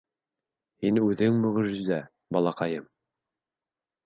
[0.85, 2.01] Һин үҙең мөғжизә,
[2.37, 2.89] балаҡайым.